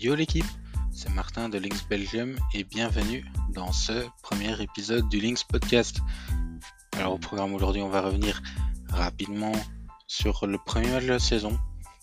[0.00, 0.46] Yo l'équipe,
[0.92, 5.98] c'est Martin de Lynx Belgium et bienvenue dans ce premier épisode du Lynx Podcast.
[6.96, 8.40] Alors au programme aujourd'hui, on va revenir
[8.90, 9.50] rapidement
[10.06, 11.58] sur le premier match de la saison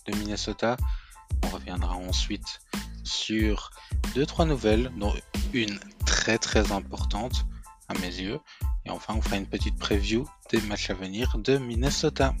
[0.06, 0.76] de Minnesota.
[1.44, 2.60] On reviendra ensuite
[3.02, 3.70] sur
[4.14, 5.14] deux trois nouvelles, dont
[5.54, 7.46] une très très importante
[7.88, 8.40] à mes yeux.
[8.84, 12.34] Et enfin, on fera une petite preview des matchs à venir de Minnesota.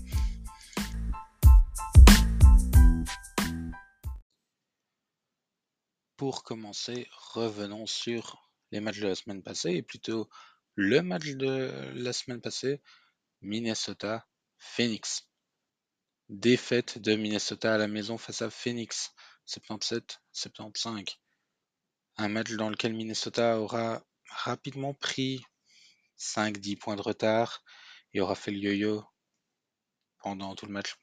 [6.16, 10.30] Pour commencer, revenons sur les matchs de la semaine passée, et plutôt
[10.74, 12.80] le match de la semaine passée,
[13.42, 15.28] Minnesota-Phoenix.
[16.30, 19.12] Défaite de Minnesota à la maison face à Phoenix,
[19.46, 21.16] 77-75.
[22.16, 25.42] Un match dans lequel Minnesota aura rapidement pris
[26.18, 27.62] 5-10 points de retard
[28.14, 29.04] et aura fait le yo-yo
[30.20, 30.96] pendant tout le match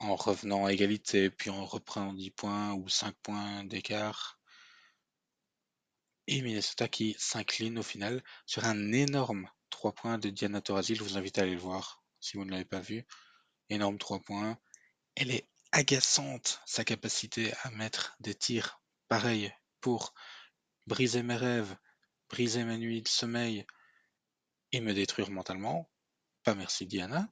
[0.00, 4.38] en revenant à égalité, puis en reprenant 10 points ou 5 points d'écart.
[6.26, 10.94] Et Minnesota qui s'incline au final sur un énorme 3 points de Diana Taurasi.
[10.94, 13.06] Je vous invite à aller le voir si vous ne l'avez pas vu.
[13.70, 14.58] Énorme 3 points.
[15.14, 20.14] Elle est agaçante, sa capacité à mettre des tirs pareils pour
[20.86, 21.76] briser mes rêves,
[22.28, 23.66] briser ma nuit de sommeil
[24.72, 25.90] et me détruire mentalement.
[26.44, 27.28] Pas merci Diana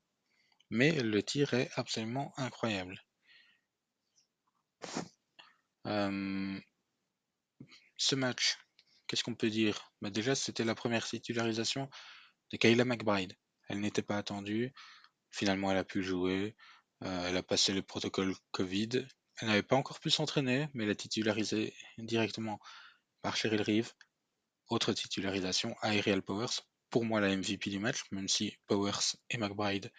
[0.71, 3.01] mais le tir est absolument incroyable.
[7.99, 8.59] ce match,
[9.07, 9.93] qu'est-ce qu'on peut dire?
[10.03, 11.89] Bah, Déjà, c'était la première titularisation
[12.53, 13.35] de Kayla McBride.
[13.69, 14.73] Elle n'était pas attendue.
[15.31, 16.57] Finalement, elle a pu jouer.
[17.05, 19.07] Euh, elle a passé le protocole Covid.
[19.39, 22.59] Elle n'avait pas encore pu s'entraîner, mais elle a titularisé directement
[23.23, 23.93] par Cheryl Reeve.
[24.69, 26.63] Autre titularisation, Ariel Powers.
[26.91, 29.91] Pour moi, la MVP du match, même si Powers et McBride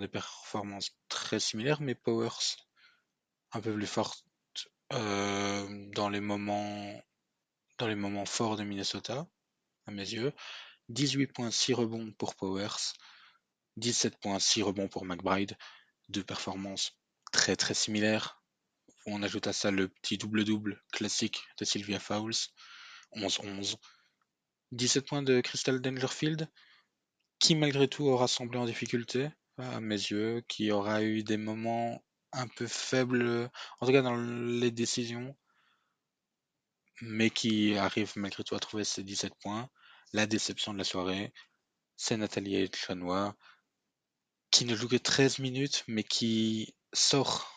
[0.00, 2.56] des performances très similaires, mais Powers
[3.52, 4.24] un peu plus forte
[4.92, 7.00] euh, dans les moments
[7.78, 9.26] dans les moments forts de Minnesota,
[9.86, 10.32] à mes yeux.
[10.88, 12.92] 18 points, 6 rebonds pour Powers,
[13.76, 15.56] 17 points, 6 rebonds pour McBride,
[16.08, 16.92] deux performances
[17.32, 18.42] très très similaires.
[19.06, 22.34] On ajoute à ça le petit double-double classique de Sylvia Fowles,
[23.16, 23.76] 11-11.
[24.72, 26.48] 17 points de Crystal Dangerfield,
[27.38, 32.02] qui malgré tout aura semblé en difficulté, à mes yeux, qui aura eu des moments
[32.32, 35.36] un peu faibles, en tout cas dans les décisions,
[37.00, 39.68] mais qui arrive malgré tout à trouver ses 17 points.
[40.12, 41.32] La déception de la soirée,
[41.96, 43.36] c'est Nathalie Chanois,
[44.50, 47.50] qui ne joue que 13 minutes, mais qui sort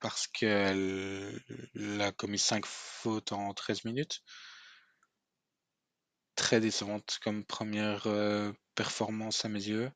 [0.00, 1.40] parce qu'elle
[2.00, 4.22] a commis 5 fautes en 13 minutes.
[6.34, 9.92] Très décevante comme première euh, performance à mes yeux.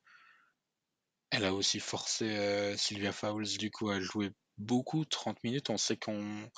[1.36, 5.68] Elle a aussi forcé euh, Sylvia Fowles du coup à jouer beaucoup, 30 minutes.
[5.68, 6.48] On sait qu'on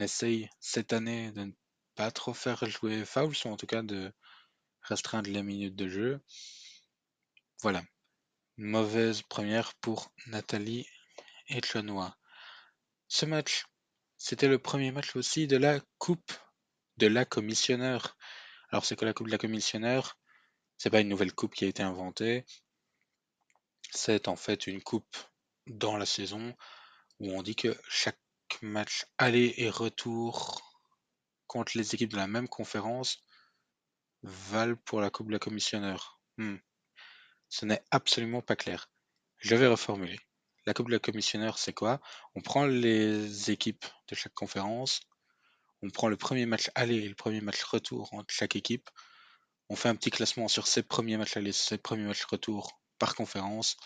[0.00, 1.52] essaye cette année de ne
[1.94, 4.12] pas trop faire jouer Fowles, ou en tout cas de
[4.82, 6.20] restreindre les minutes de jeu.
[7.62, 7.82] Voilà.
[8.58, 10.86] Mauvaise première pour Nathalie
[11.48, 12.14] Etchenois.
[13.08, 13.64] Ce match,
[14.18, 16.32] c'était le premier match aussi de la Coupe
[16.98, 18.18] de la Commissionneur.
[18.68, 20.18] Alors c'est que la Coupe de la Commissionneur?
[20.76, 22.44] C'est pas une nouvelle coupe qui a été inventée.
[23.90, 25.16] C'est en fait une coupe
[25.66, 26.54] dans la saison
[27.20, 28.18] où on dit que chaque
[28.60, 30.62] match aller et retour
[31.46, 33.18] contre les équipes de la même conférence
[34.22, 36.20] valent pour la coupe de la commissionneur.
[36.38, 36.56] Hmm.
[37.48, 38.90] Ce n'est absolument pas clair.
[39.38, 40.18] Je vais reformuler.
[40.64, 42.00] La coupe de la commissionneur, c'est quoi?
[42.34, 45.00] On prend les équipes de chaque conférence,
[45.82, 48.88] on prend le premier match aller et le premier match retour entre chaque équipe,
[49.68, 53.16] on fait un petit classement sur ces premiers matchs aller, ces premiers matchs retour par
[53.16, 53.76] conférence.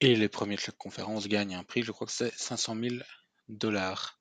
[0.00, 2.96] Et les premiers de chaque conférence gagnent un prix, je crois que c'est 500 000
[3.46, 4.18] dollars.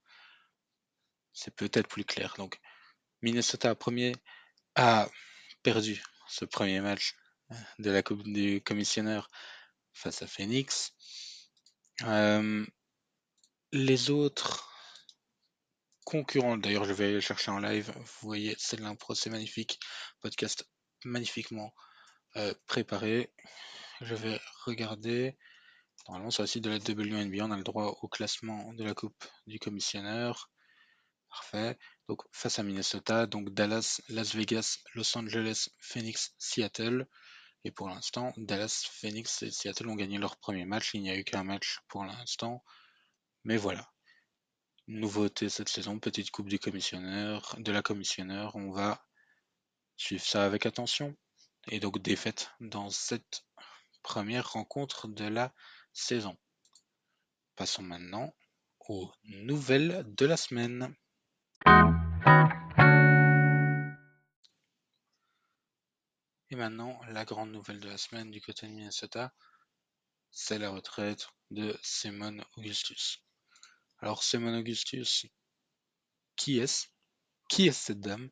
[1.33, 2.35] C'est peut-être plus clair.
[2.37, 2.59] Donc,
[3.23, 4.13] Minnesota premier
[4.75, 5.09] a
[5.63, 7.15] perdu ce premier match
[7.79, 9.31] de la Coupe du commissionneur
[9.93, 10.93] face à Phoenix.
[12.03, 12.63] Euh,
[13.71, 14.71] les autres
[16.05, 17.91] concurrents, d'ailleurs, je vais chercher en live.
[17.95, 19.79] Vous voyez, c'est l'impro, c'est magnifique.
[20.19, 20.69] Podcast
[21.03, 21.73] magnifiquement
[22.37, 23.31] euh, préparé.
[24.01, 25.37] Je vais regarder.
[26.07, 28.93] Normalement, sur le site de la WNBA, on a le droit au classement de la
[28.93, 30.49] Coupe du commissionneur.
[31.29, 31.77] Parfait.
[32.07, 37.07] Donc, face à Minnesota, donc Dallas, Las Vegas, Los Angeles, Phoenix, Seattle.
[37.63, 40.93] Et pour l'instant, Dallas, Phoenix et Seattle ont gagné leur premier match.
[40.93, 42.63] Il n'y a eu qu'un match pour l'instant.
[43.43, 43.91] Mais voilà.
[44.87, 48.55] Nouveauté cette saison, petite coupe du commissionneur, de la commissionneur.
[48.55, 49.05] On va
[49.95, 51.15] suivre ça avec attention
[51.67, 53.45] et donc défaite dans cette
[54.03, 55.53] première rencontre de la
[55.93, 56.37] saison.
[57.55, 58.33] Passons maintenant
[58.79, 60.95] aux nouvelles de la semaine.
[66.49, 69.33] Et maintenant, la grande nouvelle de la semaine du côté de Minnesota,
[70.31, 73.23] c'est la retraite de Simon Augustus.
[73.99, 75.27] Alors, Simon Augustus,
[76.35, 76.87] qui est-ce?
[77.47, 78.29] Qui est cette dame?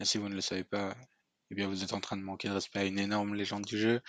[0.00, 0.96] Et si vous ne le savez pas,
[1.52, 3.78] eh bien vous êtes en train de manquer de respect à une énorme légende du
[3.78, 4.00] jeu.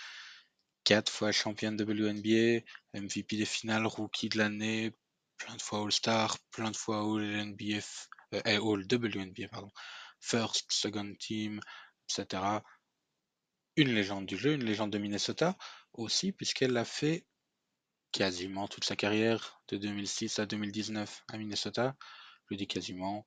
[0.82, 2.64] Quatre fois championne WNBA,
[2.94, 4.94] MVP des finales, rookie de l'année,
[5.36, 7.80] plein de fois All-Star, plein de fois All-NBA,
[8.32, 9.70] euh, eh, All-WNBA, pardon,
[10.20, 11.60] First, Second Team,
[12.08, 12.42] etc.
[13.76, 15.54] Une légende du jeu, une légende de Minnesota
[15.92, 17.26] aussi, puisqu'elle a fait
[18.10, 21.94] quasiment toute sa carrière de 2006 à 2019 à Minnesota.
[22.50, 23.26] Je dis quasiment.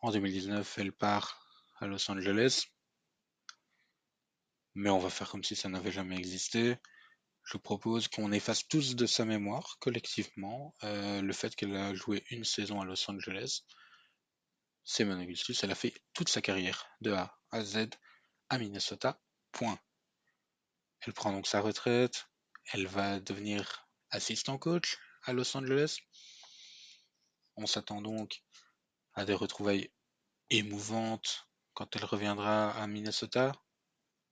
[0.00, 1.46] En 2019, elle part
[1.78, 2.68] à Los Angeles.
[4.74, 6.76] Mais on va faire comme si ça n'avait jamais existé.
[7.44, 12.24] Je propose qu'on efface tous de sa mémoire, collectivement, euh, le fait qu'elle a joué
[12.30, 13.60] une saison à Los Angeles.
[14.84, 17.88] Simon Augustus, elle a fait toute sa carrière, de A à Z,
[18.48, 19.20] à Minnesota,
[19.52, 19.78] point.
[21.00, 22.26] Elle prend donc sa retraite,
[22.72, 25.98] elle va devenir assistant coach à Los Angeles.
[27.56, 28.42] On s'attend donc
[29.14, 29.92] à des retrouvailles
[30.50, 33.52] émouvantes quand elle reviendra à Minnesota.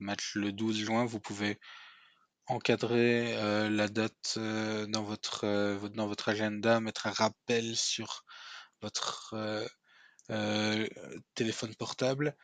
[0.02, 1.58] Match le 12 juin, vous pouvez
[2.46, 8.24] encadrer euh, la date euh, dans, votre, euh, dans votre agenda, mettre un rappel sur
[8.80, 9.34] votre
[11.34, 12.36] téléphone portable.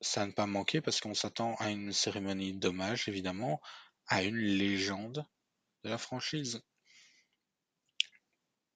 [0.00, 3.60] Ça ne pas manquer parce qu'on s'attend à une cérémonie d'hommage, évidemment,
[4.08, 5.24] à une légende
[5.84, 6.62] de la franchise.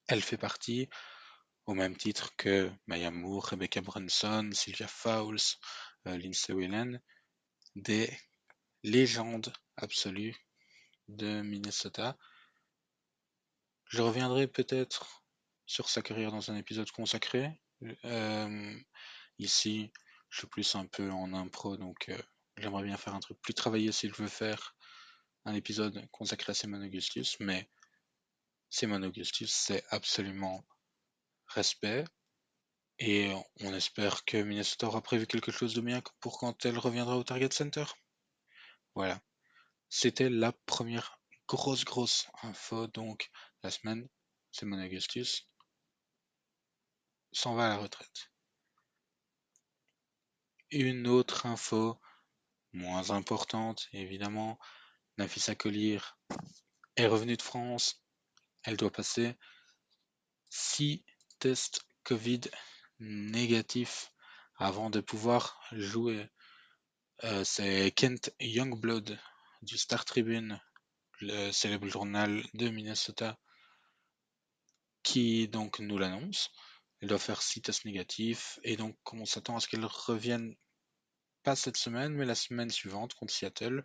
[0.08, 0.88] Elle fait partie,
[1.67, 5.56] au même titre que Maya Moore, Rebecca Brunson, Sylvia Fowles,
[6.05, 7.00] Lindsay Whelan,
[7.77, 8.11] des
[8.83, 10.37] légendes absolues
[11.09, 12.17] de Minnesota.
[13.87, 15.25] Je reviendrai peut-être
[15.67, 17.61] sur sa carrière dans un épisode consacré.
[18.05, 18.81] Euh,
[19.39, 19.93] ici,
[20.29, 22.23] je suis plus un peu en impro, donc euh,
[22.57, 24.77] j'aimerais bien faire un truc plus travaillé si je veux faire
[25.45, 27.69] un épisode consacré à Simon Augustus, mais
[28.69, 30.65] Simon Augustus, c'est absolument
[31.49, 32.05] respect.
[33.02, 37.17] Et on espère que Minnesota aura prévu quelque chose de bien pour quand elle reviendra
[37.17, 37.87] au Target Center.
[38.94, 39.23] Voilà.
[39.88, 41.19] C'était la première
[41.49, 42.88] grosse, grosse info.
[42.88, 43.31] Donc,
[43.62, 44.06] la semaine,
[44.52, 45.49] Simon Augustus
[47.32, 48.31] s'en va à la retraite.
[50.70, 51.99] Une autre info,
[52.75, 54.58] moins importante, évidemment,
[55.17, 56.00] Nafisa Collier
[56.97, 58.05] est revenue de France.
[58.62, 59.35] Elle doit passer
[60.50, 61.02] six
[61.38, 62.43] tests Covid
[63.00, 64.12] négatifs
[64.56, 66.29] avant de pouvoir jouer.
[67.25, 69.19] Euh, c'est Kent Youngblood
[69.62, 70.61] du Star Tribune,
[71.20, 73.38] le célèbre journal de Minnesota,
[75.02, 76.50] qui donc nous l'annonce.
[77.00, 80.55] Elle doit faire six tests négatifs et donc on s'attend à ce qu'elle revienne
[81.43, 83.82] pas cette semaine mais la semaine suivante contre Seattle.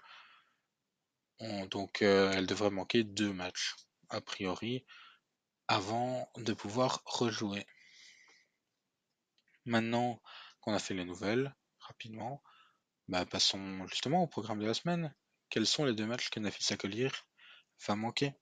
[1.69, 3.75] donc euh, elle devrait manquer deux matchs
[4.09, 4.85] a priori
[5.67, 7.65] avant de pouvoir rejouer.
[9.65, 10.21] Maintenant
[10.62, 12.44] qu'on a fait les nouvelles, rapidement,
[13.07, 15.13] bah passons justement au programme de la semaine.
[15.50, 17.09] Quels sont les deux matchs que Nafisa Collier
[17.88, 18.34] va manquer?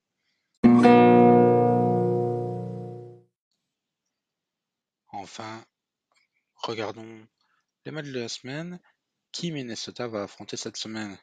[5.08, 5.66] Enfin,
[6.56, 7.28] regardons
[7.86, 8.80] les matchs de la semaine.
[9.32, 11.18] Qui Minnesota va affronter cette semaine?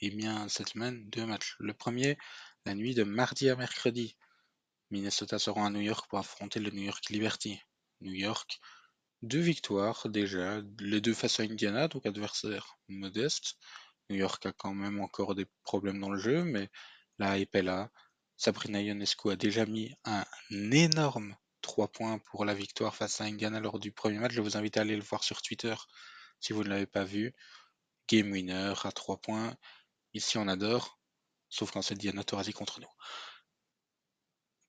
[0.00, 1.56] Eh bien, cette semaine, deux matchs.
[1.58, 2.18] Le premier,
[2.66, 4.16] la nuit de mardi à mercredi.
[4.90, 7.60] Minnesota sera à New York pour affronter le New York Liberty.
[8.00, 8.60] New York,
[9.22, 13.56] deux victoires déjà, les deux face à Indiana, donc adversaire modeste.
[14.08, 16.68] New York a quand même encore des problèmes dans le jeu, mais
[17.18, 17.90] la hype est là.
[18.36, 23.60] Sabrina Ionescu a déjà mis un énorme 3 points pour la victoire face à Indiana
[23.60, 24.32] lors du premier match.
[24.32, 25.74] Je vous invite à aller le voir sur Twitter
[26.40, 27.34] si vous ne l'avez pas vu.
[28.08, 29.54] Game winner à 3 points.
[30.14, 30.98] Ici, on adore,
[31.48, 32.88] sauf quand c'est Diana Taurasi contre nous.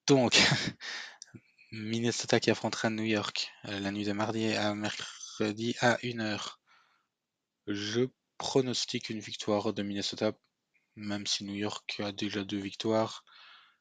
[0.07, 0.37] Donc,
[1.73, 6.57] Minnesota qui affrontera New York euh, la nuit de mardi à mercredi à 1h.
[7.65, 10.33] Je pronostique une victoire de Minnesota,
[10.97, 13.23] même si New York a déjà deux victoires.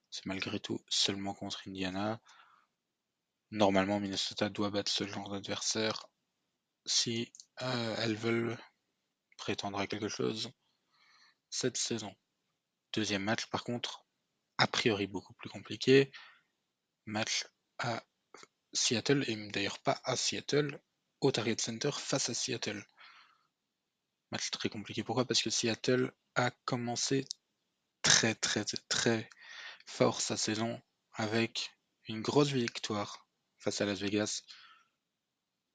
[0.09, 2.20] C'est malgré tout seulement contre Indiana.
[3.50, 6.06] Normalement, Minnesota doit battre ce genre d'adversaire
[6.87, 7.32] si
[7.62, 8.56] euh, elles veulent
[9.37, 10.52] prétendre à quelque chose
[11.49, 12.14] cette saison.
[12.92, 14.06] Deuxième match, par contre,
[14.59, 16.12] a priori beaucoup plus compliqué.
[17.06, 17.47] Match
[17.80, 18.04] à
[18.72, 20.80] Seattle, et d'ailleurs pas à Seattle,
[21.20, 22.84] au Target Center face à Seattle.
[24.30, 25.02] Match très compliqué.
[25.02, 25.25] Pourquoi?
[25.25, 27.25] Parce que Seattle a commencé
[28.02, 29.28] très très très
[29.87, 30.80] fort sa saison
[31.14, 31.70] avec
[32.06, 33.26] une grosse victoire
[33.58, 34.42] face à Las Vegas.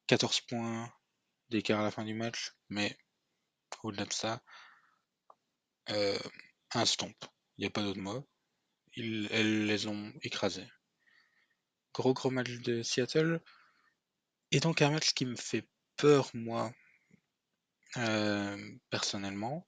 [0.08, 0.94] 14 points
[1.50, 2.98] d'écart à la fin du match, mais
[3.84, 4.42] au-delà de ça,
[5.90, 6.18] euh,
[6.72, 7.16] un stomp.
[7.58, 8.28] Il n'y a pas d'autre mot.
[8.96, 10.68] Ils, elles les ont écrasés.
[11.96, 13.42] Gros gros match de Seattle.
[14.52, 16.74] Et donc un match qui me fait peur, moi,
[17.96, 18.58] euh,
[18.90, 19.66] personnellement.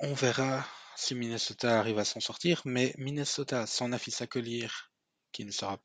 [0.00, 0.66] On verra
[0.96, 4.68] si Minnesota arrive à s'en sortir, mais Minnesota sans Nafisa Collier,
[5.32, 5.78] qui ne sera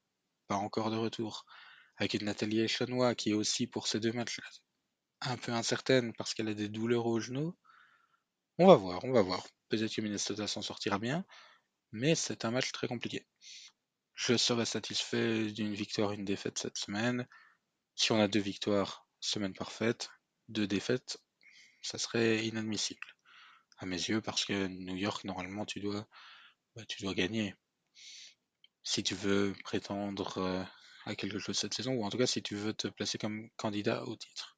[0.47, 1.45] pas encore de retour,
[1.97, 4.39] avec une Nathalie Echanois qui est aussi pour ces deux matchs
[5.19, 7.53] un peu incertaine parce qu'elle a des douleurs au genou.
[8.59, 9.45] On va voir, on va voir.
[9.67, 11.25] Peut-être que Minnesota s'en sortira bien,
[11.91, 13.25] mais c'est un match très compliqué.
[14.13, 17.27] Je serai satisfait d'une victoire, une défaite cette semaine.
[17.95, 20.09] Si on a deux victoires, semaine parfaite.
[20.49, 21.19] Deux défaites,
[21.81, 23.05] ça serait inadmissible
[23.79, 26.07] à mes yeux parce que New York, normalement, tu dois,
[26.75, 27.55] bah, gagner.
[28.83, 30.63] Si tu veux prétendre euh,
[31.05, 33.49] à quelque chose cette saison, ou en tout cas si tu veux te placer comme
[33.57, 34.57] candidat au titre.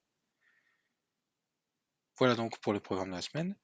[2.18, 3.56] Voilà donc pour le programme de la semaine.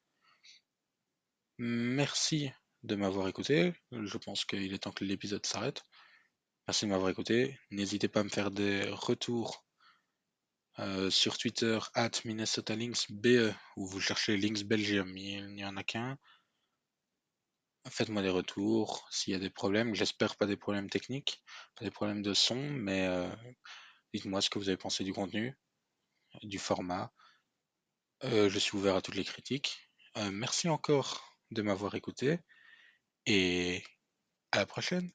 [1.58, 2.52] Merci
[2.86, 3.74] de m'avoir écouté.
[3.92, 5.82] Je pense qu'il est temps que l'épisode s'arrête.
[6.68, 7.60] Merci de m'avoir écouté.
[7.72, 9.66] N'hésitez pas à me faire des retours
[10.78, 15.18] euh, sur Twitter, at Minnesota Links BE, où vous cherchez Links Belgium.
[15.18, 16.18] Il n'y en a qu'un.
[17.90, 19.96] Faites-moi des retours s'il y a des problèmes.
[19.96, 21.44] J'espère pas des problèmes techniques,
[21.76, 23.30] pas des problèmes de son, mais euh,
[24.14, 25.58] dites-moi ce que vous avez pensé du contenu,
[26.44, 27.12] du format.
[28.24, 29.90] Euh, je suis ouvert à toutes les critiques.
[30.32, 32.40] merci encore de m'avoir écouté
[33.26, 33.84] et
[34.52, 35.12] à la prochaine.